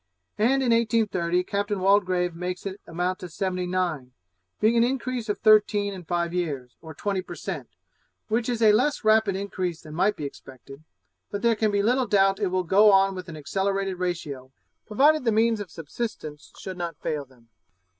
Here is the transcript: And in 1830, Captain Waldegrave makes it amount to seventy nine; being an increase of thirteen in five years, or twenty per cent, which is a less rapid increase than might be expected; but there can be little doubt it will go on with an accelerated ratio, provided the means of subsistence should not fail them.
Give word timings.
And 0.39 0.63
in 0.63 0.71
1830, 0.71 1.43
Captain 1.43 1.79
Waldegrave 1.79 2.33
makes 2.33 2.65
it 2.65 2.81
amount 2.87 3.19
to 3.19 3.29
seventy 3.29 3.67
nine; 3.67 4.13
being 4.59 4.75
an 4.75 4.83
increase 4.83 5.29
of 5.29 5.37
thirteen 5.37 5.93
in 5.93 6.05
five 6.05 6.33
years, 6.33 6.75
or 6.81 6.95
twenty 6.95 7.21
per 7.21 7.35
cent, 7.35 7.69
which 8.27 8.49
is 8.49 8.63
a 8.63 8.71
less 8.71 9.03
rapid 9.03 9.35
increase 9.35 9.81
than 9.81 9.93
might 9.93 10.15
be 10.15 10.25
expected; 10.25 10.83
but 11.29 11.43
there 11.43 11.55
can 11.55 11.69
be 11.69 11.83
little 11.83 12.07
doubt 12.07 12.39
it 12.39 12.47
will 12.47 12.63
go 12.63 12.91
on 12.91 13.13
with 13.13 13.29
an 13.29 13.37
accelerated 13.37 13.99
ratio, 13.99 14.51
provided 14.87 15.23
the 15.23 15.31
means 15.31 15.59
of 15.59 15.69
subsistence 15.69 16.51
should 16.57 16.77
not 16.79 16.97
fail 16.97 17.23
them. 17.23 17.49